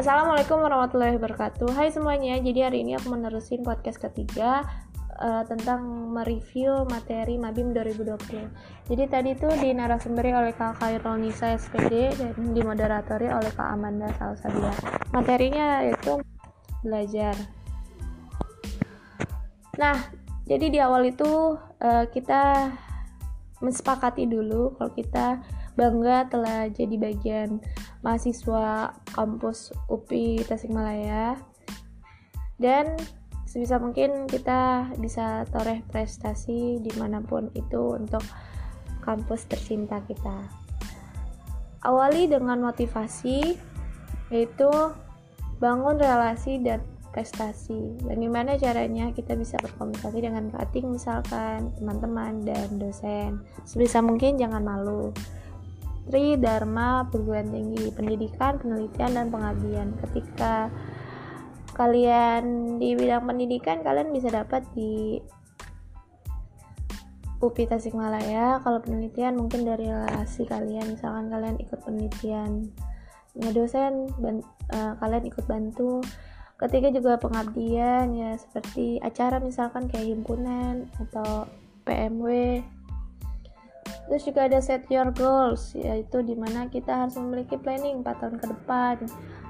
[0.00, 1.76] Assalamualaikum warahmatullahi wabarakatuh.
[1.76, 4.64] Hai semuanya, jadi hari ini aku menerusin podcast ketiga
[5.20, 5.84] uh, Tentang
[6.16, 12.32] mereview materi Mabim 2020 Jadi tadi tuh di narasumber oleh Kak Khairul Nisa SPD Dan
[12.56, 14.72] dimoderatori oleh Kak Amanda Salsabila.
[15.12, 16.16] Materinya itu
[16.80, 17.36] belajar.
[19.76, 20.00] Nah,
[20.48, 22.72] jadi di awal itu uh, kita
[23.60, 27.62] mensepakati dulu kalau kita bangga telah jadi bagian
[28.00, 31.36] mahasiswa kampus UPI Tasikmalaya.
[32.60, 32.96] Dan
[33.48, 38.22] sebisa mungkin kita bisa toreh prestasi di mana pun itu untuk
[39.02, 40.46] kampus tercinta kita.
[41.80, 43.56] Awali dengan motivasi
[44.30, 44.70] yaitu
[45.58, 47.98] bangun relasi dan prestasi.
[48.06, 53.42] Bagaimana caranya kita bisa berkomunikasi dengan cutting misalkan teman-teman dan dosen.
[53.66, 55.10] Sebisa mungkin jangan malu
[56.10, 59.94] Tri Dharma perguruan tinggi pendidikan penelitian dan pengabdian.
[60.02, 60.66] Ketika
[61.78, 65.22] kalian di bidang pendidikan kalian bisa dapat di
[67.40, 68.58] UPI Tasikmalaya.
[68.60, 70.98] Kalau penelitian mungkin dari relasi kalian.
[70.98, 72.68] Misalkan kalian ikut penelitian
[73.38, 74.42] ya dosen ban,
[74.74, 76.02] uh, kalian ikut bantu.
[76.60, 81.48] Ketika juga pengabdian ya seperti acara misalkan kayak himpunan atau
[81.88, 82.60] PMW
[84.10, 88.36] Terus juga ada set your goals, yaitu di mana kita harus memiliki planning 4 tahun
[88.42, 88.94] ke depan.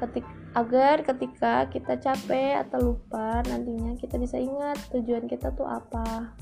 [0.00, 0.24] Ketik,
[0.56, 6.32] agar ketika kita capek atau lupa, nantinya kita bisa ingat tujuan kita tuh apa.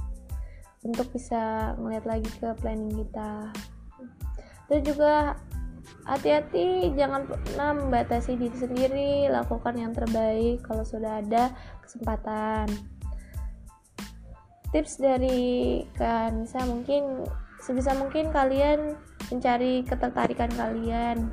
[0.87, 3.51] Untuk bisa melihat lagi ke planning kita.
[4.71, 5.35] Terus juga
[6.07, 11.51] hati-hati jangan pernah membatasi diri sendiri, lakukan yang terbaik kalau sudah ada
[11.83, 12.71] kesempatan.
[14.71, 17.27] Tips dari kan saya mungkin
[17.65, 18.93] sebisa mungkin kalian
[19.33, 21.33] mencari ketertarikan kalian.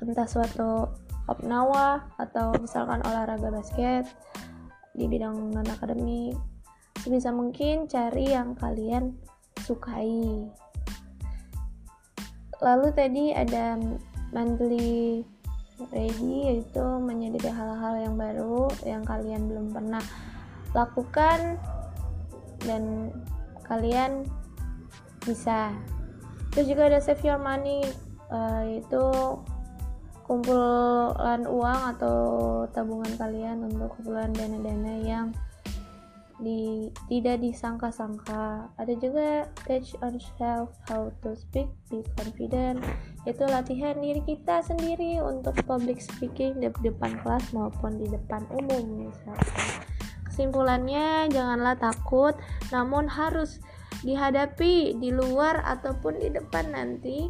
[0.00, 0.88] Entah suatu
[1.28, 4.08] opnawa atau misalkan olahraga basket
[4.96, 6.40] di bidang non akademik.
[7.04, 9.12] Sebisa mungkin cari yang kalian
[9.68, 10.48] sukai.
[12.64, 13.76] Lalu tadi ada
[14.32, 15.20] monthly
[15.92, 20.00] ready yaitu menyadari hal-hal yang baru yang kalian belum pernah
[20.72, 21.60] lakukan
[22.64, 23.12] dan
[23.68, 24.24] kalian
[25.26, 25.74] bisa.
[26.54, 27.82] Terus juga ada save your money
[28.30, 29.04] uh, itu
[30.26, 32.18] kumpulan uang atau
[32.74, 35.26] tabungan kalian untuk kumpulan dana-dana yang
[36.40, 38.68] di, tidak disangka-sangka.
[38.78, 42.80] Ada juga teach on self how to speak be confident.
[43.26, 49.10] Itu latihan diri kita sendiri untuk public speaking di depan kelas maupun di depan umum
[49.10, 49.86] misalnya
[50.36, 52.36] kesimpulannya janganlah takut
[52.68, 53.56] namun harus
[54.06, 57.26] dihadapi di luar ataupun di depan nanti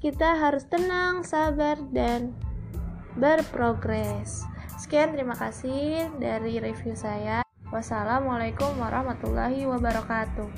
[0.00, 2.34] kita harus tenang, sabar dan
[3.20, 4.42] berprogres.
[4.80, 7.44] Sekian terima kasih dari review saya.
[7.70, 10.48] Wassalamualaikum warahmatullahi wabarakatuh.